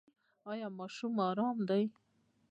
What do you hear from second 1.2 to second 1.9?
ارام دی؟